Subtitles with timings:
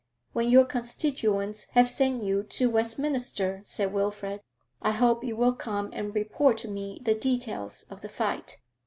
[0.33, 4.41] 'When your constituents have sent you to Westminster,' said Wilfrid,
[4.81, 8.57] 'I hope you will come and report to me the details of the fight?'